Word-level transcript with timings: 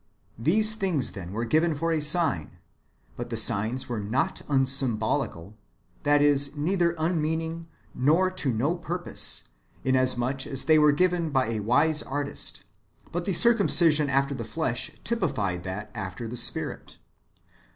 "^ 0.41 0.43
These 0.43 0.73
things, 0.73 1.11
then, 1.11 1.31
were 1.31 1.45
given 1.45 1.75
for 1.75 1.91
a 1.91 2.01
sign; 2.01 2.57
but 3.15 3.29
the 3.29 3.37
signs 3.37 3.87
were 3.87 3.99
not 3.99 4.41
unsymbolical, 4.49 5.53
that 6.01 6.23
is, 6.23 6.57
neither 6.57 6.95
unmeaning 6.97 7.67
nor 7.93 8.31
to 8.31 8.51
no 8.51 8.73
pur 8.77 8.97
pose, 8.97 9.49
inasmuch 9.83 10.47
as 10.47 10.63
they 10.63 10.79
were 10.79 10.91
given 10.91 11.29
by 11.29 11.49
a 11.51 11.59
wise 11.59 12.01
Artist; 12.01 12.63
but 13.11 13.25
the 13.25 13.33
circumcision 13.33 14.09
after 14.09 14.33
the 14.33 14.43
flesh 14.43 14.89
typified 15.03 15.63
that 15.65 15.91
after 15.93 16.27
the 16.27 16.35
Spirit. 16.35 16.97